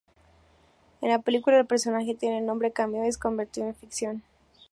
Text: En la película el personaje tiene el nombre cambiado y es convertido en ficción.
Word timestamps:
En 1.01 1.09
la 1.09 1.19
película 1.19 1.59
el 1.59 1.67
personaje 1.67 2.15
tiene 2.15 2.39
el 2.39 2.45
nombre 2.47 2.71
cambiado 2.71 3.05
y 3.05 3.09
es 3.09 3.19
convertido 3.19 3.67
en 3.67 3.75
ficción. 3.75 4.23